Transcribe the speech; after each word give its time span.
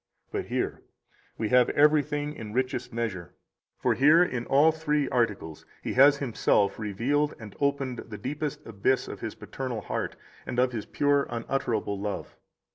64 0.31 0.31
But 0.41 0.49
here 0.49 0.81
we 1.37 1.49
have 1.49 1.69
everything 1.69 2.33
in 2.33 2.53
richest 2.53 2.91
measure; 2.91 3.35
for 3.77 3.93
here 3.93 4.23
in 4.23 4.47
all 4.47 4.71
three 4.71 5.07
articles 5.09 5.63
He 5.83 5.93
has 5.93 6.17
Himself 6.17 6.79
revealed 6.79 7.35
and 7.39 7.55
opened 7.59 7.99
the 8.07 8.17
deepest 8.17 8.65
abyss 8.65 9.07
of 9.07 9.19
his 9.19 9.35
paternal 9.35 9.81
heart 9.81 10.15
and 10.47 10.57
of 10.57 10.71
His 10.71 10.87
pure 10.87 11.27
unutterable 11.29 11.99
love. 11.99 12.35